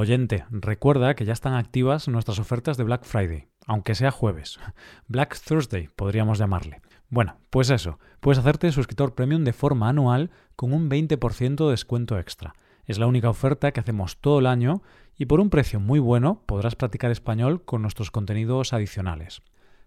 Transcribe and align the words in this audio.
Oyente, 0.00 0.46
recuerda 0.48 1.14
que 1.14 1.26
ya 1.26 1.34
están 1.34 1.52
activas 1.52 2.08
nuestras 2.08 2.38
ofertas 2.38 2.78
de 2.78 2.84
Black 2.84 3.04
Friday, 3.04 3.48
aunque 3.66 3.94
sea 3.94 4.10
jueves. 4.10 4.58
Black 5.08 5.38
Thursday 5.38 5.90
podríamos 5.94 6.38
llamarle. 6.38 6.80
Bueno, 7.10 7.36
pues 7.50 7.68
eso, 7.68 7.98
puedes 8.20 8.38
hacerte 8.38 8.72
suscriptor 8.72 9.14
premium 9.14 9.44
de 9.44 9.52
forma 9.52 9.90
anual 9.90 10.30
con 10.56 10.72
un 10.72 10.88
20% 10.88 11.66
de 11.66 11.70
descuento 11.70 12.18
extra. 12.18 12.54
Es 12.86 12.98
la 12.98 13.06
única 13.06 13.28
oferta 13.28 13.72
que 13.72 13.80
hacemos 13.80 14.16
todo 14.22 14.38
el 14.38 14.46
año 14.46 14.80
y 15.18 15.26
por 15.26 15.38
un 15.38 15.50
precio 15.50 15.80
muy 15.80 15.98
bueno 15.98 16.44
podrás 16.46 16.76
practicar 16.76 17.10
español 17.10 17.62
con 17.66 17.82
nuestros 17.82 18.10
contenidos 18.10 18.72
adicionales. 18.72 19.42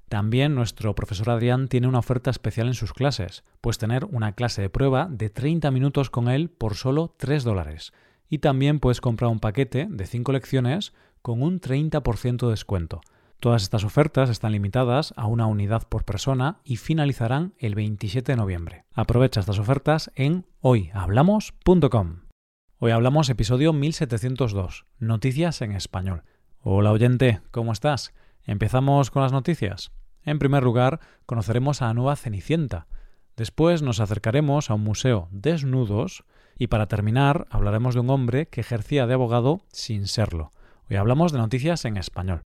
También 0.10 0.54
nuestro 0.54 0.94
profesor 0.94 1.32
Adrián 1.32 1.68
tiene 1.70 1.88
una 1.88 1.98
oferta 1.98 2.30
especial 2.30 2.68
en 2.68 2.76
sus 2.76 2.94
clases. 2.94 3.44
Puedes 3.62 3.80
tener 3.80 4.06
una 4.06 4.34
clase 4.34 4.62
de 4.62 4.70
prueba 4.70 5.08
de 5.10 5.32
30 5.32 5.72
minutos 5.72 6.12
con 6.12 6.28
él 6.28 6.52
por 6.52 6.76
solo 6.76 7.16
3 7.18 7.44
dólares. 7.44 7.94
Y 8.34 8.40
también 8.40 8.80
puedes 8.80 9.00
comprar 9.00 9.30
un 9.30 9.40
paquete 9.40 9.86
de 9.88 10.08
5 10.08 10.32
lecciones 10.32 10.92
con 11.22 11.44
un 11.44 11.62
30% 11.62 12.46
de 12.48 12.50
descuento. 12.50 13.02
Todas 13.40 13.62
estas 13.62 13.84
ofertas 13.84 14.32
están 14.32 14.54
limitadas 14.54 15.14
a 15.18 15.28
una 15.28 15.46
unidad 15.46 15.88
por 15.88 16.04
persona 16.04 16.58
y 16.64 16.78
finalizarán 16.78 17.54
el 17.60 17.76
27 17.76 18.32
de 18.32 18.36
noviembre. 18.36 18.86
Aprovecha 18.92 19.40
estas 19.40 19.60
ofertas 19.60 20.12
en 20.16 20.48
hoyhablamos.com. 20.62 22.22
Hoy 22.80 22.90
hablamos 22.90 23.30
episodio 23.30 23.72
1702, 23.72 24.88
Noticias 24.98 25.62
en 25.62 25.74
español. 25.74 26.24
Hola 26.60 26.92
oyente, 26.92 27.42
¿cómo 27.52 27.72
estás? 27.72 28.16
¿Empezamos 28.46 29.12
con 29.12 29.22
las 29.22 29.32
noticias? 29.32 29.92
En 30.24 30.40
primer 30.40 30.64
lugar, 30.64 31.02
conoceremos 31.28 31.84
a 31.84 31.94
nueva 31.94 32.16
Cenicienta. 32.16 32.88
Después 33.38 33.84
nos 33.84 34.00
acercaremos 34.00 34.72
a 34.72 34.74
un 34.74 34.82
museo 34.82 35.28
desnudos 35.30 36.26
y 36.58 36.68
para 36.68 36.88
terminar 36.88 37.48
hablaremos 37.50 37.94
de 37.94 38.02
un 38.02 38.10
hombre 38.10 38.48
que 38.48 38.62
ejercía 38.62 39.08
de 39.08 39.14
abogado 39.14 39.62
sin 39.72 40.08
serlo. 40.08 40.52
Hoy 40.90 40.98
hablamos 40.98 41.32
de 41.32 41.40
noticias 41.40 41.86
en 41.86 41.98
español. 41.98 42.44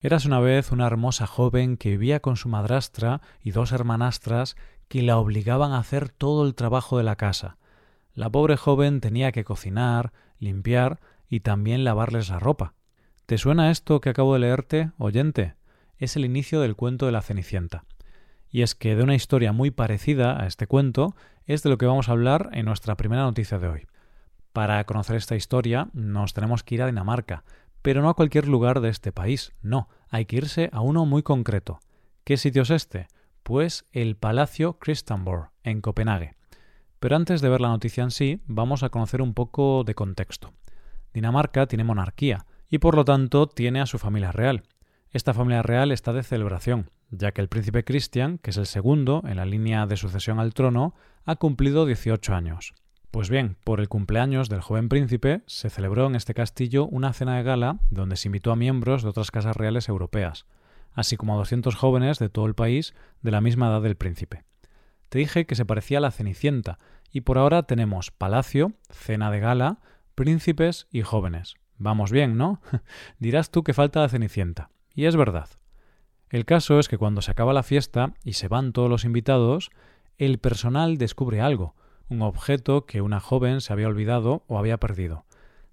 Eras 0.00 0.24
una 0.24 0.40
vez 0.40 0.72
una 0.72 0.86
hermosa 0.86 1.26
joven 1.26 1.76
que 1.76 1.90
vivía 1.90 2.20
con 2.20 2.36
su 2.36 2.48
madrastra 2.48 3.20
y 3.42 3.50
dos 3.50 3.72
hermanastras 3.72 4.56
que 4.88 5.02
la 5.02 5.18
obligaban 5.18 5.72
a 5.72 5.78
hacer 5.78 6.08
todo 6.08 6.46
el 6.46 6.54
trabajo 6.54 6.96
de 6.96 7.04
la 7.04 7.16
casa. 7.16 7.58
La 8.14 8.30
pobre 8.30 8.56
joven 8.56 9.00
tenía 9.00 9.30
que 9.30 9.44
cocinar, 9.44 10.12
limpiar 10.38 11.00
y 11.28 11.40
también 11.40 11.84
lavarles 11.84 12.30
la 12.30 12.38
ropa. 12.38 12.74
¿Te 13.26 13.38
suena 13.38 13.70
esto 13.70 14.00
que 14.00 14.08
acabo 14.08 14.34
de 14.34 14.40
leerte, 14.40 14.90
oyente? 14.98 15.54
es 16.00 16.16
el 16.16 16.24
inicio 16.24 16.60
del 16.60 16.76
cuento 16.76 17.06
de 17.06 17.12
la 17.12 17.22
Cenicienta. 17.22 17.84
Y 18.50 18.62
es 18.62 18.74
que 18.74 18.96
de 18.96 19.02
una 19.02 19.14
historia 19.14 19.52
muy 19.52 19.70
parecida 19.70 20.42
a 20.42 20.46
este 20.46 20.66
cuento 20.66 21.14
es 21.46 21.62
de 21.62 21.70
lo 21.70 21.78
que 21.78 21.86
vamos 21.86 22.08
a 22.08 22.12
hablar 22.12 22.50
en 22.52 22.66
nuestra 22.66 22.96
primera 22.96 23.22
noticia 23.22 23.58
de 23.58 23.68
hoy. 23.68 23.86
Para 24.52 24.82
conocer 24.84 25.16
esta 25.16 25.36
historia 25.36 25.88
nos 25.92 26.34
tenemos 26.34 26.64
que 26.64 26.74
ir 26.74 26.82
a 26.82 26.86
Dinamarca, 26.86 27.44
pero 27.82 28.02
no 28.02 28.08
a 28.08 28.14
cualquier 28.14 28.48
lugar 28.48 28.80
de 28.80 28.88
este 28.88 29.12
país, 29.12 29.52
no, 29.62 29.88
hay 30.08 30.26
que 30.26 30.36
irse 30.36 30.68
a 30.72 30.80
uno 30.80 31.06
muy 31.06 31.22
concreto. 31.22 31.80
¿Qué 32.24 32.36
sitio 32.36 32.62
es 32.62 32.70
este? 32.70 33.08
Pues 33.42 33.86
el 33.92 34.16
Palacio 34.16 34.78
Christianborg, 34.78 35.50
en 35.62 35.80
Copenhague. 35.80 36.34
Pero 36.98 37.16
antes 37.16 37.40
de 37.40 37.48
ver 37.48 37.60
la 37.60 37.68
noticia 37.68 38.02
en 38.02 38.10
sí, 38.10 38.42
vamos 38.46 38.82
a 38.82 38.90
conocer 38.90 39.22
un 39.22 39.32
poco 39.32 39.84
de 39.84 39.94
contexto. 39.94 40.52
Dinamarca 41.14 41.66
tiene 41.66 41.84
monarquía 41.84 42.44
y 42.68 42.78
por 42.78 42.94
lo 42.94 43.04
tanto 43.04 43.48
tiene 43.48 43.80
a 43.80 43.86
su 43.86 43.98
familia 43.98 44.32
real, 44.32 44.64
esta 45.12 45.34
familia 45.34 45.62
real 45.62 45.90
está 45.90 46.12
de 46.12 46.22
celebración, 46.22 46.90
ya 47.10 47.32
que 47.32 47.40
el 47.40 47.48
príncipe 47.48 47.84
Christian, 47.84 48.38
que 48.38 48.50
es 48.50 48.56
el 48.56 48.66
segundo 48.66 49.22
en 49.26 49.36
la 49.36 49.44
línea 49.44 49.86
de 49.86 49.96
sucesión 49.96 50.38
al 50.38 50.54
trono, 50.54 50.94
ha 51.24 51.36
cumplido 51.36 51.86
18 51.86 52.34
años. 52.34 52.74
Pues 53.10 53.28
bien, 53.28 53.56
por 53.64 53.80
el 53.80 53.88
cumpleaños 53.88 54.48
del 54.48 54.60
joven 54.60 54.88
príncipe 54.88 55.42
se 55.46 55.68
celebró 55.68 56.06
en 56.06 56.14
este 56.14 56.32
castillo 56.32 56.86
una 56.86 57.12
cena 57.12 57.36
de 57.36 57.42
gala 57.42 57.80
donde 57.90 58.16
se 58.16 58.28
invitó 58.28 58.52
a 58.52 58.56
miembros 58.56 59.02
de 59.02 59.08
otras 59.08 59.32
casas 59.32 59.56
reales 59.56 59.88
europeas, 59.88 60.46
así 60.92 61.16
como 61.16 61.34
a 61.34 61.38
200 61.38 61.74
jóvenes 61.74 62.18
de 62.20 62.28
todo 62.28 62.46
el 62.46 62.54
país 62.54 62.94
de 63.22 63.32
la 63.32 63.40
misma 63.40 63.68
edad 63.68 63.82
del 63.82 63.96
príncipe. 63.96 64.44
Te 65.08 65.18
dije 65.18 65.44
que 65.44 65.56
se 65.56 65.64
parecía 65.64 65.98
a 65.98 66.02
la 66.02 66.12
Cenicienta, 66.12 66.78
y 67.10 67.22
por 67.22 67.38
ahora 67.38 67.64
tenemos 67.64 68.12
palacio, 68.12 68.74
cena 68.90 69.32
de 69.32 69.40
gala, 69.40 69.80
príncipes 70.14 70.86
y 70.92 71.02
jóvenes. 71.02 71.54
Vamos 71.78 72.12
bien, 72.12 72.36
¿no? 72.36 72.60
Dirás 73.18 73.50
tú 73.50 73.64
que 73.64 73.74
falta 73.74 74.00
la 74.00 74.08
Cenicienta. 74.08 74.70
Y 74.94 75.06
es 75.06 75.16
verdad. 75.16 75.48
El 76.30 76.44
caso 76.44 76.78
es 76.78 76.88
que 76.88 76.96
cuando 76.96 77.22
se 77.22 77.32
acaba 77.32 77.52
la 77.52 77.64
fiesta 77.64 78.14
y 78.24 78.34
se 78.34 78.46
van 78.46 78.72
todos 78.72 78.88
los 78.88 79.04
invitados, 79.04 79.70
el 80.16 80.38
personal 80.38 80.96
descubre 80.96 81.40
algo, 81.40 81.74
un 82.08 82.22
objeto 82.22 82.86
que 82.86 83.00
una 83.00 83.18
joven 83.18 83.60
se 83.60 83.72
había 83.72 83.88
olvidado 83.88 84.44
o 84.46 84.56
había 84.56 84.78
perdido. 84.78 85.24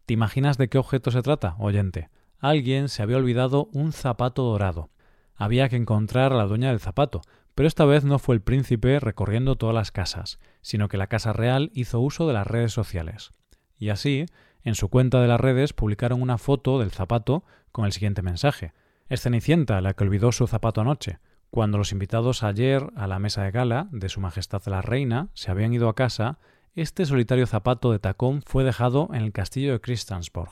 ¿Te 0.08 0.16
imaginas 0.16 0.58
de 0.58 0.68
qué 0.68 0.80
objeto 0.80 1.12
se 1.12 1.22
trata, 1.22 1.56
oyente? 1.60 2.10
Alguien 2.40 2.90
se 2.90 3.04
había 3.04 3.18
olvidado 3.18 3.70
un 3.72 3.92
zapato 3.92 4.42
dorado. 4.42 4.90
Había 5.36 5.70
que 5.70 5.76
encontrar 5.76 6.34
a 6.34 6.38
la 6.38 6.48
dueña 6.48 6.70
del 6.70 6.80
zapato, 6.80 7.22
pero 7.54 7.68
esta 7.68 7.86
vez 7.86 8.04
no 8.04 8.18
fue 8.18 8.34
el 8.34 8.42
príncipe 8.42 9.00
recorriendo 9.00 9.58
todas 9.58 9.76
las 9.76 9.92
casas, 9.92 10.40
sino 10.62 10.88
que 10.88 10.98
la 10.98 11.08
Casa 11.08 11.34
Real 11.34 11.70
hizo 11.76 12.00
uso 12.00 12.28
de 12.28 12.34
las 12.34 12.48
redes 12.48 12.74
sociales. 12.74 13.30
Y 13.78 13.90
así, 13.90 14.26
en 14.64 14.74
su 14.74 14.90
cuenta 14.90 15.22
de 15.22 15.28
las 15.28 15.40
redes 15.40 15.74
publicaron 15.74 16.20
una 16.20 16.40
foto 16.40 16.80
del 16.80 16.90
zapato 16.90 17.44
con 17.72 17.86
el 17.86 17.92
siguiente 17.92 18.24
mensaje 18.24 18.74
es 19.10 19.22
Cenicienta 19.22 19.80
la 19.82 19.94
que 19.94 20.04
olvidó 20.04 20.32
su 20.32 20.48
zapato 20.48 20.82
anoche, 20.82 21.20
cuando 21.50 21.78
los 21.78 21.92
invitados 21.92 22.44
ayer 22.44 22.92
a 22.96 23.08
la 23.08 23.20
mesa 23.20 23.44
de 23.44 23.52
gala 23.52 23.88
de 23.92 24.10
Su 24.10 24.20
Majestad 24.20 24.62
la 24.66 24.82
Reina 24.82 25.30
se 25.34 25.50
habían 25.50 25.74
ido 25.74 25.88
a 25.88 25.96
casa, 25.96 26.40
este 26.76 27.06
solitario 27.06 27.48
zapato 27.48 27.92
de 27.92 28.00
tacón 28.00 28.42
fue 28.46 28.64
dejado 28.64 29.10
en 29.14 29.24
el 29.24 29.32
castillo 29.32 29.72
de 29.72 29.82
Christiansborg. 29.82 30.52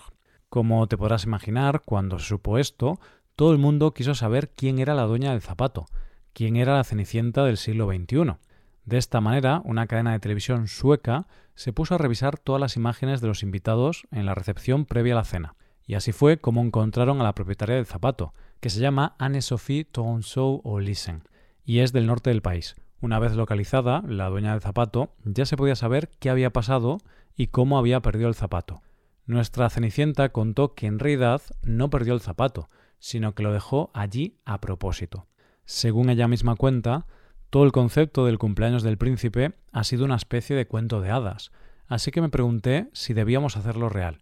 Como 0.49 0.88
te 0.88 0.97
podrás 0.97 1.25
imaginar, 1.25 1.81
cuando 1.85 2.17
se 2.17 2.27
supo 2.27 2.57
esto, 2.57 2.99
todo 3.35 3.51
el 3.51 3.57
mundo 3.57 3.93
quiso 3.93 4.16
saber 4.16 4.49
quién 4.55 4.79
era 4.79 4.95
la 4.95 5.03
dueña 5.03 5.31
del 5.31 5.41
zapato, 5.41 5.85
quién 6.33 6.55
era 6.55 6.77
la 6.77 6.83
Cenicienta 6.83 7.43
del 7.43 7.57
siglo 7.57 7.87
XXI. 7.87 8.37
De 8.85 8.97
esta 8.97 9.19
manera, 9.19 9.61
una 9.66 9.87
cadena 9.87 10.13
de 10.13 10.19
televisión 10.19 10.67
sueca 10.67 11.27
se 11.55 11.73
puso 11.73 11.95
a 11.95 11.97
revisar 11.97 12.37
todas 12.37 12.61
las 12.61 12.77
imágenes 12.77 13.19
de 13.19 13.27
los 13.27 13.43
invitados 13.43 14.07
en 14.11 14.25
la 14.25 14.35
recepción 14.35 14.85
previa 14.85 15.13
a 15.13 15.17
la 15.17 15.25
cena. 15.25 15.55
Y 15.85 15.96
así 15.96 16.12
fue 16.12 16.38
como 16.38 16.62
encontraron 16.62 17.22
a 17.22 17.23
la 17.23 17.35
propietaria 17.35 17.75
del 17.75 17.85
zapato, 17.85 18.34
que 18.59 18.69
se 18.69 18.79
llama 18.79 19.16
Anne-Sophie 19.19 19.85
Tonsou 19.85 20.62
Olisen, 20.63 21.23
y 21.63 21.79
es 21.79 21.94
del 21.94 22.07
norte 22.07 22.29
del 22.31 22.41
país. 22.41 22.75
Una 23.01 23.19
vez 23.19 23.35
localizada, 23.35 24.01
la 24.07 24.29
dueña 24.29 24.51
del 24.51 24.62
zapato 24.62 25.13
ya 25.23 25.46
se 25.46 25.57
podía 25.57 25.75
saber 25.75 26.09
qué 26.19 26.29
había 26.29 26.51
pasado 26.51 26.97
y 27.35 27.47
cómo 27.47 27.78
había 27.78 28.01
perdido 28.01 28.29
el 28.29 28.35
zapato. 28.35 28.81
Nuestra 29.28 29.69
Cenicienta 29.69 30.29
contó 30.29 30.73
que 30.73 30.88
en 30.88 31.00
realidad 31.00 31.41
no 31.62 31.90
perdió 31.90 32.13
el 32.13 32.22
zapato, 32.22 32.67
sino 33.00 33.35
que 33.35 33.44
lo 33.44 33.53
dejó 33.53 33.91
allí 33.94 34.40
a 34.46 34.62
propósito. 34.62 35.28
Según 35.66 36.09
ella 36.09 36.28
misma 36.28 36.56
cuenta, 36.56 37.06
todo 37.50 37.63
el 37.63 37.72
concepto 37.72 38.25
del 38.25 38.38
cumpleaños 38.38 38.84
del 38.84 38.97
príncipe 38.97 39.53
ha 39.72 39.84
sido 39.84 40.06
una 40.06 40.16
especie 40.16 40.56
de 40.56 40.67
cuento 40.67 41.02
de 41.02 41.12
hadas, 41.12 41.52
así 41.88 42.12
que 42.12 42.22
me 42.22 42.29
pregunté 42.29 42.90
si 42.94 43.13
debíamos 43.13 43.57
hacerlo 43.57 43.90
real. 43.90 44.22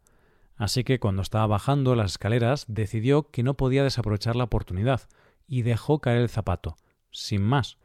Así 0.56 0.84
que 0.84 1.00
cuando 1.00 1.22
estaba 1.22 1.48
bajando 1.48 1.96
las 1.96 2.12
escaleras 2.12 2.66
decidió 2.68 3.30
que 3.32 3.44
no 3.44 3.56
podía 3.56 3.84
desaprovechar 3.84 4.36
la 4.36 4.46
oportunidad 4.46 5.02
y 5.48 5.64
dejó 5.64 6.00
caer 6.00 6.18
el 6.18 6.30
zapato, 6.30 6.76
sin 7.12 7.42
más. 7.42 7.78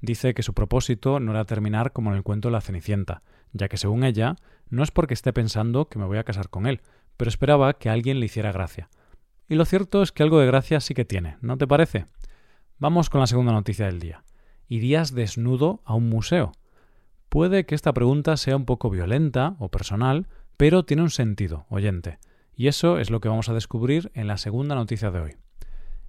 Dice 0.00 0.34
que 0.34 0.42
su 0.42 0.54
propósito 0.54 1.20
no 1.20 1.32
era 1.32 1.44
terminar 1.44 1.92
como 1.92 2.10
en 2.10 2.16
el 2.16 2.22
cuento 2.22 2.50
la 2.50 2.60
Cenicienta, 2.60 3.22
ya 3.52 3.68
que 3.68 3.76
según 3.76 4.04
ella 4.04 4.36
no 4.68 4.82
es 4.82 4.90
porque 4.90 5.14
esté 5.14 5.32
pensando 5.32 5.88
que 5.88 5.98
me 5.98 6.04
voy 6.04 6.18
a 6.18 6.24
casar 6.24 6.50
con 6.50 6.66
él, 6.66 6.82
pero 7.16 7.28
esperaba 7.28 7.74
que 7.74 7.88
alguien 7.88 8.20
le 8.20 8.26
hiciera 8.26 8.52
gracia. 8.52 8.88
Y 9.48 9.54
lo 9.54 9.64
cierto 9.64 10.02
es 10.02 10.12
que 10.12 10.22
algo 10.22 10.40
de 10.40 10.46
gracia 10.46 10.80
sí 10.80 10.94
que 10.94 11.04
tiene, 11.04 11.38
¿no 11.40 11.56
te 11.56 11.66
parece? 11.66 12.06
Vamos 12.78 13.08
con 13.08 13.20
la 13.20 13.26
segunda 13.26 13.52
noticia 13.52 13.86
del 13.86 14.00
día. 14.00 14.22
¿Irías 14.68 15.14
desnudo 15.14 15.80
a 15.84 15.94
un 15.94 16.08
museo? 16.08 16.52
Puede 17.28 17.64
que 17.64 17.74
esta 17.74 17.92
pregunta 17.92 18.36
sea 18.36 18.56
un 18.56 18.64
poco 18.64 18.90
violenta 18.90 19.56
o 19.58 19.70
personal, 19.70 20.28
pero 20.56 20.84
tiene 20.84 21.02
un 21.02 21.10
sentido, 21.10 21.66
oyente, 21.68 22.18
y 22.54 22.68
eso 22.68 22.98
es 22.98 23.10
lo 23.10 23.20
que 23.20 23.28
vamos 23.28 23.48
a 23.48 23.54
descubrir 23.54 24.10
en 24.14 24.26
la 24.26 24.38
segunda 24.38 24.74
noticia 24.74 25.10
de 25.10 25.20
hoy. 25.20 25.36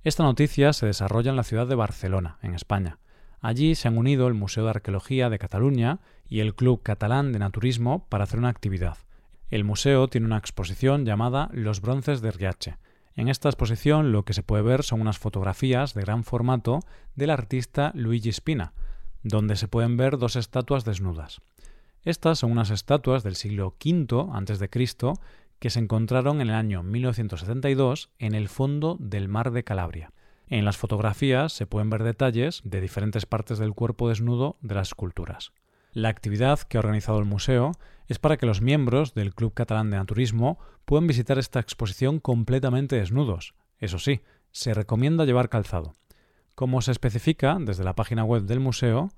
Esta 0.03 0.23
noticia 0.23 0.71
se 0.73 0.85
desarrolla 0.85 1.31
en 1.31 1.35
la 1.35 1.43
ciudad 1.43 1.67
de 1.67 1.75
Barcelona, 1.75 2.37
en 2.41 2.53
España. 2.53 2.99
Allí 3.41 3.75
se 3.75 3.87
han 3.87 3.97
unido 3.97 4.27
el 4.27 4.33
Museo 4.33 4.63
de 4.63 4.69
Arqueología 4.69 5.29
de 5.29 5.39
Cataluña 5.39 5.99
y 6.27 6.39
el 6.39 6.55
Club 6.55 6.81
Catalán 6.81 7.33
de 7.33 7.39
Naturismo 7.39 8.07
para 8.07 8.23
hacer 8.23 8.39
una 8.39 8.49
actividad. 8.49 8.97
El 9.49 9.63
museo 9.63 10.07
tiene 10.07 10.27
una 10.27 10.37
exposición 10.37 11.05
llamada 11.05 11.49
Los 11.53 11.81
bronces 11.81 12.21
de 12.21 12.31
Riache. 12.31 12.77
En 13.15 13.29
esta 13.29 13.49
exposición 13.49 14.11
lo 14.11 14.23
que 14.23 14.33
se 14.33 14.43
puede 14.43 14.63
ver 14.63 14.83
son 14.83 15.01
unas 15.01 15.17
fotografías 15.17 15.93
de 15.93 16.01
gran 16.01 16.23
formato 16.23 16.79
del 17.15 17.29
artista 17.29 17.91
Luigi 17.93 18.31
Spina, 18.31 18.73
donde 19.23 19.55
se 19.55 19.67
pueden 19.67 19.97
ver 19.97 20.17
dos 20.17 20.35
estatuas 20.35 20.85
desnudas. 20.85 21.41
Estas 22.07 22.39
son 22.39 22.53
unas 22.53 22.69
estatuas 22.69 23.23
del 23.23 23.35
siglo 23.35 23.75
V 23.83 24.07
a.C. 24.31 24.69
que 25.59 25.69
se 25.69 25.79
encontraron 25.79 26.39
en 26.39 26.47
el 26.47 26.55
año 26.55 26.81
1972 26.81 28.11
en 28.17 28.33
el 28.33 28.47
fondo 28.47 28.95
del 28.97 29.27
mar 29.27 29.51
de 29.51 29.65
Calabria. 29.65 30.13
En 30.47 30.63
las 30.63 30.77
fotografías 30.77 31.51
se 31.51 31.65
pueden 31.65 31.89
ver 31.89 32.03
detalles 32.03 32.61
de 32.63 32.79
diferentes 32.79 33.25
partes 33.25 33.59
del 33.59 33.73
cuerpo 33.73 34.07
desnudo 34.07 34.55
de 34.61 34.75
las 34.75 34.87
esculturas. 34.87 35.51
La 35.91 36.07
actividad 36.07 36.61
que 36.61 36.77
ha 36.77 36.79
organizado 36.79 37.19
el 37.19 37.25
museo 37.25 37.73
es 38.07 38.19
para 38.19 38.37
que 38.37 38.45
los 38.45 38.61
miembros 38.61 39.13
del 39.13 39.35
Club 39.35 39.53
Catalán 39.53 39.91
de 39.91 39.97
Naturismo 39.97 40.59
puedan 40.85 41.07
visitar 41.07 41.37
esta 41.37 41.59
exposición 41.59 42.21
completamente 42.21 42.95
desnudos. 42.95 43.53
Eso 43.79 43.99
sí, 43.99 44.21
se 44.51 44.73
recomienda 44.73 45.25
llevar 45.25 45.49
calzado. 45.49 45.91
Como 46.55 46.81
se 46.81 46.91
especifica 46.91 47.57
desde 47.59 47.83
la 47.83 47.95
página 47.97 48.23
web 48.23 48.43
del 48.43 48.61
museo, 48.61 49.09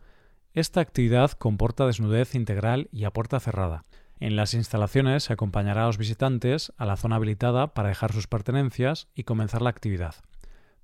esta 0.54 0.82
actividad 0.82 1.32
comporta 1.32 1.86
desnudez 1.86 2.34
integral 2.34 2.90
y 2.92 3.04
a 3.04 3.12
puerta 3.12 3.40
cerrada. 3.40 3.84
En 4.20 4.36
las 4.36 4.54
instalaciones 4.54 5.24
se 5.24 5.34
acompañará 5.34 5.84
a 5.84 5.88
los 5.88 5.98
visitantes 5.98 6.74
a 6.78 6.86
la 6.86 6.98
zona 6.98 7.18
habilitada 7.18 7.74
para 7.74 7.90
dejar 7.90 8.12
sus 8.12 8.28
pertenencias 8.28 9.08
y 9.16 9.24
comenzar 9.24 9.62
la 9.62 9.70
actividad. 9.70 10.16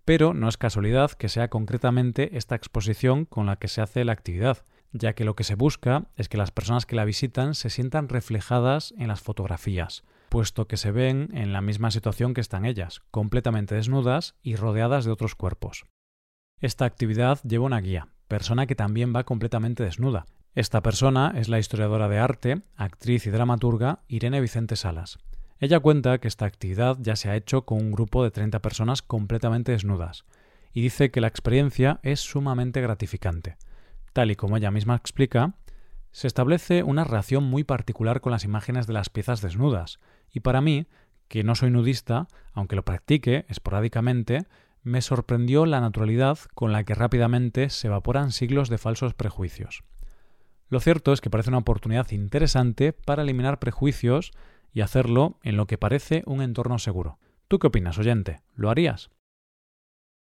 Pero 0.05 0.33
no 0.33 0.47
es 0.47 0.57
casualidad 0.57 1.11
que 1.11 1.29
sea 1.29 1.49
concretamente 1.49 2.37
esta 2.37 2.55
exposición 2.55 3.25
con 3.25 3.47
la 3.47 3.57
que 3.57 3.67
se 3.67 3.81
hace 3.81 4.05
la 4.05 4.13
actividad, 4.13 4.63
ya 4.93 5.13
que 5.13 5.25
lo 5.25 5.35
que 5.35 5.43
se 5.43 5.55
busca 5.55 6.05
es 6.15 6.29
que 6.29 6.37
las 6.37 6.51
personas 6.51 6.85
que 6.85 6.95
la 6.95 7.03
visitan 7.03 7.55
se 7.55 7.69
sientan 7.69 8.07
reflejadas 8.07 8.93
en 8.97 9.09
las 9.09 9.21
fotografías, 9.21 10.03
puesto 10.29 10.67
que 10.67 10.77
se 10.77 10.91
ven 10.91 11.29
en 11.33 11.51
la 11.51 11.61
misma 11.61 11.91
situación 11.91 12.33
que 12.33 12.41
están 12.41 12.65
ellas, 12.65 13.01
completamente 13.11 13.75
desnudas 13.75 14.35
y 14.41 14.55
rodeadas 14.55 15.05
de 15.05 15.11
otros 15.11 15.35
cuerpos. 15.35 15.85
Esta 16.61 16.85
actividad 16.85 17.41
lleva 17.43 17.65
una 17.65 17.81
guía, 17.81 18.07
persona 18.27 18.67
que 18.67 18.75
también 18.75 19.13
va 19.15 19.23
completamente 19.23 19.83
desnuda. 19.83 20.25
Esta 20.53 20.81
persona 20.81 21.33
es 21.35 21.49
la 21.49 21.59
historiadora 21.59 22.07
de 22.07 22.17
arte, 22.17 22.61
actriz 22.75 23.27
y 23.27 23.29
dramaturga 23.29 23.99
Irene 24.07 24.41
Vicente 24.41 24.75
Salas. 24.75 25.17
Ella 25.59 25.79
cuenta 25.79 26.17
que 26.19 26.27
esta 26.27 26.45
actividad 26.45 26.97
ya 26.99 27.15
se 27.15 27.29
ha 27.29 27.35
hecho 27.35 27.65
con 27.65 27.79
un 27.79 27.91
grupo 27.91 28.23
de 28.23 28.31
30 28.31 28.61
personas 28.61 29.01
completamente 29.01 29.71
desnudas, 29.71 30.25
y 30.73 30.81
dice 30.81 31.11
que 31.11 31.21
la 31.21 31.27
experiencia 31.27 31.99
es 32.03 32.19
sumamente 32.19 32.81
gratificante. 32.81 33.57
Tal 34.13 34.31
y 34.31 34.35
como 34.35 34.57
ella 34.57 34.71
misma 34.71 34.95
explica, 34.95 35.55
se 36.11 36.27
establece 36.27 36.83
una 36.83 37.03
relación 37.03 37.43
muy 37.43 37.63
particular 37.63 38.21
con 38.21 38.31
las 38.31 38.45
imágenes 38.45 38.87
de 38.87 38.93
las 38.93 39.09
piezas 39.09 39.41
desnudas, 39.41 39.99
y 40.31 40.41
para 40.41 40.61
mí, 40.61 40.87
que 41.27 41.43
no 41.43 41.55
soy 41.55 41.71
nudista, 41.71 42.27
aunque 42.53 42.75
lo 42.75 42.85
practique 42.85 43.45
esporádicamente, 43.49 44.45
me 44.85 45.01
sorprendió 45.01 45.65
la 45.65 45.81
naturalidad 45.81 46.37
con 46.53 46.71
la 46.71 46.83
que 46.83 46.93
rápidamente 46.93 47.71
se 47.71 47.87
evaporan 47.87 48.31
siglos 48.31 48.69
de 48.69 48.77
falsos 48.77 49.15
prejuicios. 49.15 49.83
Lo 50.69 50.79
cierto 50.79 51.11
es 51.11 51.21
que 51.21 51.31
parece 51.31 51.49
una 51.49 51.57
oportunidad 51.57 52.11
interesante 52.11 52.93
para 52.93 53.23
eliminar 53.23 53.57
prejuicios 53.57 54.31
y 54.71 54.81
hacerlo 54.81 55.39
en 55.41 55.57
lo 55.57 55.65
que 55.65 55.79
parece 55.79 56.21
un 56.27 56.43
entorno 56.43 56.77
seguro. 56.77 57.17
¿Tú 57.47 57.57
qué 57.57 57.67
opinas, 57.67 57.97
oyente? 57.97 58.43
¿Lo 58.53 58.69
harías? 58.69 59.09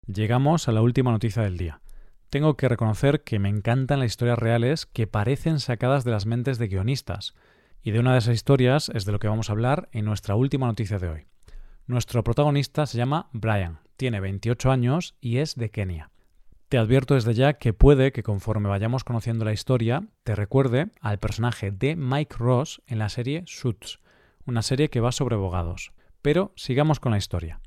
Llegamos 0.07 0.67
a 0.67 0.73
la 0.73 0.81
última 0.81 1.11
noticia 1.11 1.43
del 1.43 1.59
día. 1.59 1.83
Tengo 2.31 2.57
que 2.57 2.69
reconocer 2.69 3.23
que 3.23 3.39
me 3.39 3.51
encantan 3.51 4.01
las 4.01 4.13
historias 4.13 4.39
reales 4.39 4.87
que 4.87 5.07
parecen 5.07 5.61
sacadas 5.61 6.05
de 6.05 6.11
las 6.11 6.25
mentes 6.25 6.57
de 6.57 6.69
guionistas, 6.69 7.35
y 7.83 7.91
de 7.91 8.01
una 8.01 8.13
de 8.13 8.19
esas 8.19 8.35
historias 8.35 8.91
es 8.95 9.05
de 9.05 9.13
lo 9.13 9.19
que 9.19 9.29
vamos 9.29 9.51
a 9.51 9.53
hablar 9.53 9.91
en 9.93 10.07
nuestra 10.07 10.35
última 10.37 10.67
noticia 10.67 10.99
de 10.99 11.09
hoy. 11.09 11.27
Nuestro 11.87 12.25
protagonista 12.25 12.87
se 12.87 12.97
llama 12.97 13.29
Brian, 13.33 13.84
tiene 13.97 14.21
28 14.21 14.71
años 14.71 15.15
y 15.21 15.39
es 15.39 15.55
de 15.55 15.71
Kenia. 15.71 16.11
Te 16.69 16.79
advierto 16.79 17.15
desde 17.15 17.35
ya 17.35 17.55
que 17.55 17.73
puede 17.73 18.13
que 18.13 18.23
conforme 18.23 18.69
vayamos 18.69 19.05
conociendo 19.05 19.45
la 19.45 19.53
historia 19.53 20.09
te 20.23 20.35
recuerde 20.35 20.89
al 21.01 21.19
personaje 21.19 21.71
de 21.71 21.95
Mike 21.95 22.37
Ross 22.39 22.83
en 22.87 22.99
la 22.99 23.09
serie 23.09 23.45
Suits, 23.47 24.01
una 24.47 24.63
serie 24.63 24.91
que 24.91 25.01
va 25.01 25.13
sobre 25.13 25.37
abogados. 25.37 25.93
Pero 26.23 26.53
sigamos 26.57 27.01
con 27.01 27.13
la 27.13 27.19
historia. 27.19 27.61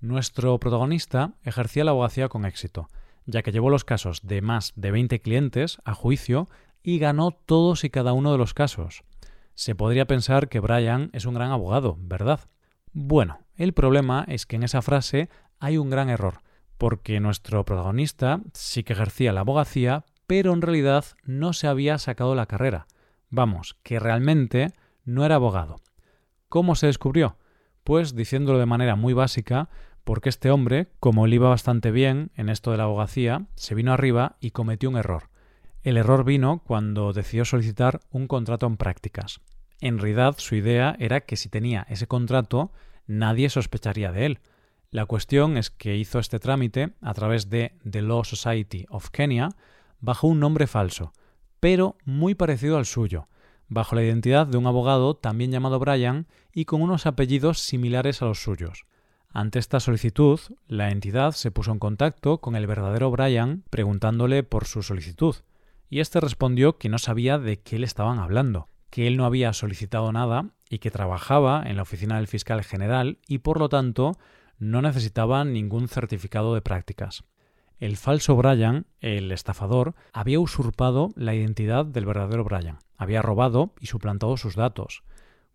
Nuestro 0.00 0.58
protagonista 0.60 1.34
ejercía 1.42 1.84
la 1.84 1.90
abogacía 1.90 2.28
con 2.28 2.44
éxito, 2.44 2.88
ya 3.26 3.42
que 3.42 3.52
llevó 3.52 3.68
los 3.68 3.84
casos 3.84 4.20
de 4.22 4.40
más 4.40 4.72
de 4.76 4.92
20 4.92 5.20
clientes 5.20 5.78
a 5.84 5.94
juicio 5.94 6.48
y 6.82 6.98
ganó 6.98 7.32
todos 7.32 7.84
y 7.84 7.90
cada 7.90 8.12
uno 8.12 8.32
de 8.32 8.38
los 8.38 8.54
casos. 8.54 9.02
Se 9.54 9.74
podría 9.74 10.06
pensar 10.06 10.48
que 10.48 10.60
Brian 10.60 11.10
es 11.12 11.26
un 11.26 11.34
gran 11.34 11.50
abogado, 11.50 11.96
¿verdad? 12.00 12.40
Bueno, 12.92 13.40
el 13.56 13.74
problema 13.74 14.24
es 14.28 14.46
que 14.46 14.56
en 14.56 14.62
esa 14.62 14.82
frase 14.82 15.28
hay 15.60 15.78
un 15.78 15.90
gran 15.90 16.08
error, 16.08 16.40
porque 16.76 17.20
nuestro 17.20 17.64
protagonista 17.64 18.40
sí 18.52 18.84
que 18.84 18.92
ejercía 18.92 19.32
la 19.32 19.40
abogacía, 19.40 20.04
pero 20.26 20.52
en 20.52 20.62
realidad 20.62 21.04
no 21.24 21.52
se 21.52 21.66
había 21.66 21.98
sacado 21.98 22.34
la 22.34 22.46
carrera. 22.46 22.86
Vamos, 23.30 23.76
que 23.82 23.98
realmente 23.98 24.72
no 25.04 25.24
era 25.24 25.36
abogado. 25.36 25.80
¿Cómo 26.48 26.74
se 26.74 26.86
descubrió? 26.86 27.36
Pues 27.84 28.14
diciéndolo 28.14 28.58
de 28.58 28.66
manera 28.66 28.96
muy 28.96 29.12
básica, 29.12 29.68
porque 30.04 30.28
este 30.28 30.50
hombre, 30.50 30.88
como 31.00 31.26
le 31.26 31.34
iba 31.34 31.48
bastante 31.48 31.90
bien 31.90 32.30
en 32.34 32.48
esto 32.48 32.70
de 32.70 32.78
la 32.78 32.84
abogacía, 32.84 33.46
se 33.56 33.74
vino 33.74 33.92
arriba 33.92 34.36
y 34.40 34.52
cometió 34.52 34.88
un 34.88 34.96
error. 34.96 35.30
El 35.82 35.96
error 35.96 36.24
vino 36.24 36.62
cuando 36.64 37.12
decidió 37.12 37.44
solicitar 37.44 38.00
un 38.10 38.26
contrato 38.26 38.66
en 38.66 38.76
prácticas. 38.76 39.40
En 39.80 39.98
realidad 39.98 40.36
su 40.38 40.54
idea 40.54 40.96
era 40.98 41.20
que 41.20 41.36
si 41.36 41.48
tenía 41.48 41.86
ese 41.88 42.06
contrato 42.06 42.72
nadie 43.06 43.48
sospecharía 43.48 44.12
de 44.12 44.26
él, 44.26 44.40
la 44.90 45.04
cuestión 45.04 45.56
es 45.56 45.70
que 45.70 45.96
hizo 45.96 46.18
este 46.18 46.38
trámite 46.38 46.94
a 47.02 47.12
través 47.12 47.50
de 47.50 47.74
The 47.88 48.02
Law 48.02 48.24
Society 48.24 48.86
of 48.88 49.10
Kenya 49.10 49.50
bajo 50.00 50.26
un 50.26 50.40
nombre 50.40 50.66
falso, 50.66 51.12
pero 51.60 51.96
muy 52.04 52.34
parecido 52.34 52.78
al 52.78 52.86
suyo, 52.86 53.28
bajo 53.68 53.94
la 53.94 54.02
identidad 54.02 54.46
de 54.46 54.56
un 54.56 54.66
abogado 54.66 55.14
también 55.14 55.50
llamado 55.50 55.78
Brian 55.78 56.26
y 56.52 56.64
con 56.64 56.80
unos 56.80 57.04
apellidos 57.06 57.60
similares 57.60 58.22
a 58.22 58.24
los 58.24 58.42
suyos. 58.42 58.86
Ante 59.30 59.58
esta 59.58 59.78
solicitud, 59.78 60.40
la 60.66 60.90
entidad 60.90 61.32
se 61.32 61.50
puso 61.50 61.70
en 61.70 61.78
contacto 61.78 62.38
con 62.38 62.56
el 62.56 62.66
verdadero 62.66 63.10
Brian 63.10 63.64
preguntándole 63.68 64.42
por 64.42 64.64
su 64.64 64.82
solicitud, 64.82 65.36
y 65.90 66.00
éste 66.00 66.20
respondió 66.20 66.78
que 66.78 66.88
no 66.88 66.98
sabía 66.98 67.38
de 67.38 67.60
qué 67.60 67.78
le 67.78 67.86
estaban 67.86 68.18
hablando, 68.18 68.68
que 68.88 69.06
él 69.06 69.18
no 69.18 69.26
había 69.26 69.52
solicitado 69.52 70.12
nada 70.12 70.50
y 70.70 70.78
que 70.78 70.90
trabajaba 70.90 71.62
en 71.66 71.76
la 71.76 71.82
oficina 71.82 72.16
del 72.16 72.26
fiscal 72.26 72.64
general 72.64 73.18
y 73.26 73.38
por 73.38 73.58
lo 73.58 73.68
tanto 73.68 74.16
no 74.58 74.82
necesitaba 74.82 75.44
ningún 75.44 75.88
certificado 75.88 76.54
de 76.54 76.62
prácticas. 76.62 77.24
El 77.78 77.96
falso 77.96 78.34
Brian, 78.34 78.86
el 79.00 79.30
estafador, 79.30 79.94
había 80.12 80.40
usurpado 80.40 81.10
la 81.14 81.34
identidad 81.34 81.86
del 81.86 82.06
verdadero 82.06 82.42
Brian, 82.42 82.78
había 82.96 83.22
robado 83.22 83.72
y 83.80 83.86
suplantado 83.86 84.36
sus 84.36 84.56
datos. 84.56 85.04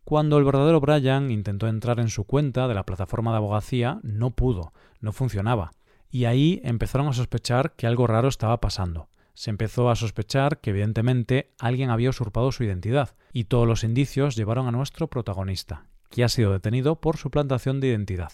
Cuando 0.06 0.38
el 0.38 0.46
verdadero 0.46 0.80
Brian 0.80 1.32
intentó 1.32 1.68
entrar 1.68 2.00
en 2.00 2.10
su 2.10 2.26
cuenta 2.26 2.68
de 2.68 2.76
la 2.76 2.86
plataforma 2.86 3.32
de 3.32 3.38
abogacía, 3.38 4.00
no 4.04 4.32
pudo, 4.32 4.74
no 5.02 5.12
funcionaba. 5.12 5.72
Y 6.10 6.26
ahí 6.26 6.62
empezaron 6.64 7.08
a 7.08 7.14
sospechar 7.14 7.74
que 7.76 7.88
algo 7.88 8.08
raro 8.08 8.28
estaba 8.28 8.62
pasando. 8.62 9.10
Se 9.34 9.50
empezó 9.50 9.90
a 9.90 9.96
sospechar 9.96 10.60
que 10.60 10.70
evidentemente 10.70 11.54
alguien 11.60 11.90
había 11.90 12.10
usurpado 12.10 12.52
su 12.52 12.64
identidad, 12.64 13.16
y 13.32 13.46
todos 13.46 13.68
los 13.68 13.84
indicios 13.84 14.36
llevaron 14.36 14.68
a 14.68 14.72
nuestro 14.72 15.08
protagonista, 15.08 15.88
que 16.10 16.24
ha 16.24 16.30
sido 16.30 16.52
detenido 16.52 17.02
por 17.02 17.18
suplantación 17.18 17.80
de 17.80 17.88
identidad. 17.88 18.32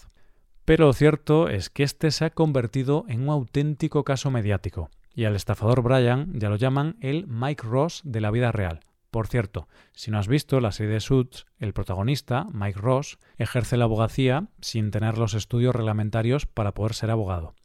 Pero 0.70 0.86
lo 0.86 0.92
cierto 0.92 1.48
es 1.48 1.68
que 1.68 1.82
este 1.82 2.12
se 2.12 2.24
ha 2.24 2.30
convertido 2.30 3.04
en 3.08 3.22
un 3.22 3.30
auténtico 3.30 4.04
caso 4.04 4.30
mediático, 4.30 4.88
y 5.12 5.24
al 5.24 5.34
estafador 5.34 5.82
Brian 5.82 6.32
ya 6.38 6.48
lo 6.48 6.54
llaman 6.54 6.94
el 7.00 7.26
Mike 7.26 7.64
Ross 7.66 8.02
de 8.04 8.20
la 8.20 8.30
vida 8.30 8.52
real. 8.52 8.78
Por 9.10 9.26
cierto, 9.26 9.66
si 9.94 10.12
no 10.12 10.20
has 10.20 10.28
visto 10.28 10.60
la 10.60 10.70
serie 10.70 10.92
de 10.92 11.00
Suits, 11.00 11.46
el 11.58 11.72
protagonista, 11.72 12.46
Mike 12.52 12.78
Ross, 12.78 13.18
ejerce 13.36 13.76
la 13.76 13.86
abogacía 13.86 14.46
sin 14.60 14.92
tener 14.92 15.18
los 15.18 15.34
estudios 15.34 15.74
reglamentarios 15.74 16.46
para 16.46 16.72
poder 16.72 16.94
ser 16.94 17.10
abogado. 17.10 17.56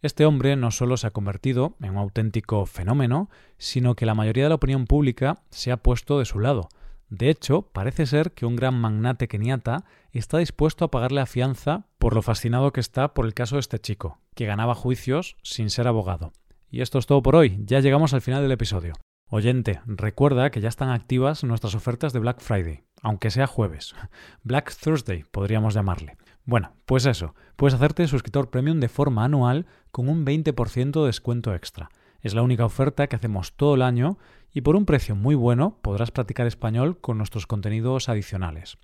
Este 0.00 0.24
hombre 0.24 0.54
no 0.54 0.70
solo 0.70 0.96
se 0.96 1.08
ha 1.08 1.10
convertido 1.10 1.74
en 1.82 1.90
un 1.90 1.96
auténtico 1.96 2.66
fenómeno, 2.66 3.30
sino 3.58 3.96
que 3.96 4.06
la 4.06 4.14
mayoría 4.14 4.44
de 4.44 4.50
la 4.50 4.54
opinión 4.54 4.86
pública 4.86 5.42
se 5.50 5.72
ha 5.72 5.78
puesto 5.78 6.20
de 6.20 6.24
su 6.24 6.38
lado, 6.38 6.68
de 7.16 7.30
hecho, 7.30 7.62
parece 7.62 8.06
ser 8.06 8.32
que 8.32 8.44
un 8.44 8.56
gran 8.56 8.74
magnate 8.74 9.28
keniata 9.28 9.84
está 10.10 10.38
dispuesto 10.38 10.84
a 10.84 10.90
pagarle 10.90 11.20
a 11.20 11.26
fianza 11.26 11.86
por 11.98 12.14
lo 12.14 12.22
fascinado 12.22 12.72
que 12.72 12.80
está 12.80 13.14
por 13.14 13.24
el 13.24 13.34
caso 13.34 13.54
de 13.54 13.60
este 13.60 13.78
chico, 13.78 14.18
que 14.34 14.46
ganaba 14.46 14.74
juicios 14.74 15.36
sin 15.42 15.70
ser 15.70 15.86
abogado. 15.86 16.32
Y 16.70 16.80
esto 16.80 16.98
es 16.98 17.06
todo 17.06 17.22
por 17.22 17.36
hoy, 17.36 17.56
ya 17.64 17.78
llegamos 17.78 18.14
al 18.14 18.20
final 18.20 18.42
del 18.42 18.50
episodio. 18.50 18.94
Oyente, 19.30 19.80
recuerda 19.86 20.50
que 20.50 20.60
ya 20.60 20.68
están 20.68 20.90
activas 20.90 21.44
nuestras 21.44 21.76
ofertas 21.76 22.12
de 22.12 22.18
Black 22.18 22.40
Friday, 22.40 22.82
aunque 23.00 23.30
sea 23.30 23.46
jueves. 23.46 23.94
Black 24.42 24.74
Thursday 24.76 25.24
podríamos 25.30 25.74
llamarle. 25.74 26.16
Bueno, 26.44 26.72
pues 26.84 27.06
eso, 27.06 27.36
puedes 27.54 27.74
hacerte 27.74 28.08
suscriptor 28.08 28.50
premium 28.50 28.80
de 28.80 28.88
forma 28.88 29.24
anual 29.24 29.66
con 29.92 30.08
un 30.08 30.26
20% 30.26 31.00
de 31.00 31.06
descuento 31.06 31.54
extra. 31.54 31.90
Es 32.24 32.34
la 32.34 32.40
única 32.40 32.64
oferta 32.64 33.06
que 33.06 33.16
hacemos 33.16 33.52
todo 33.52 33.74
el 33.74 33.82
año 33.82 34.16
y 34.50 34.62
por 34.62 34.76
un 34.76 34.86
precio 34.86 35.14
muy 35.14 35.34
bueno 35.34 35.78
podrás 35.82 36.10
practicar 36.10 36.46
español 36.46 36.98
con 36.98 37.18
nuestros 37.18 37.46
contenidos 37.46 38.08
adicionales. 38.08 38.78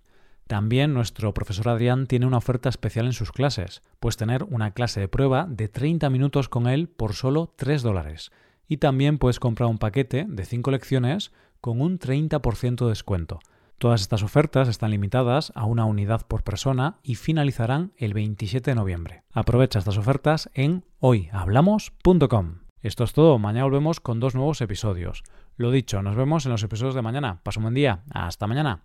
También 0.47 0.93
nuestro 0.93 1.33
profesor 1.33 1.71
Adrián 1.71 2.07
tiene 2.07 2.27
una 2.27 2.37
oferta 2.37 2.69
especial 2.69 3.07
en 3.07 3.15
sus 3.15 3.33
clases, 3.33 3.83
pues 3.99 4.19
tener 4.19 4.45
una 4.45 4.73
clase 4.73 5.01
de 5.01 5.09
prueba 5.09 5.47
de 5.49 5.69
30 5.69 6.11
minutos 6.11 6.51
con 6.51 6.67
él 6.67 6.89
por 6.89 7.15
solo 7.15 7.55
3 7.57 7.81
dólares. 7.81 8.31
Y 8.69 8.77
también 8.77 9.17
puedes 9.17 9.41
comprar 9.41 9.71
un 9.71 9.79
paquete 9.79 10.27
de 10.29 10.45
5 10.45 10.71
lecciones 10.71 11.33
con 11.63 11.81
un 11.81 11.99
30% 11.99 12.85
de 12.85 12.89
descuento. 12.91 13.39
Todas 13.79 14.03
estas 14.03 14.23
ofertas 14.23 14.69
están 14.69 14.91
limitadas 14.91 15.51
a 15.55 15.65
una 15.65 15.87
unidad 15.87 16.27
por 16.27 16.43
persona 16.43 16.99
y 17.03 17.15
finalizarán 17.15 17.95
el 17.97 18.13
27 18.13 18.73
de 18.73 18.75
noviembre. 18.75 19.23
Aprovecha 19.33 19.79
estas 19.79 19.97
ofertas 19.97 20.51
en 20.53 20.85
hoyhablamos.com. 20.99 22.70
Esto 22.83 23.05
es 23.05 23.13
todo, 23.13 23.39
mañana 23.39 23.65
volvemos 23.65 24.01
con 24.01 24.21
dos 24.21 24.35
nuevos 24.35 24.63
episodios. 24.63 25.23
Lo 25.57 25.71
dicho, 25.71 26.03
nos 26.03 26.17
vemos 26.17 26.47
en 26.47 26.53
los 26.53 26.63
episodios 26.63 26.95
de 26.95 27.03
mañana. 27.03 27.41
Paso 27.43 27.61
un 27.61 27.65
buen 27.65 27.75
día. 27.75 28.05
Hasta 28.11 28.47
mañana. 28.47 28.79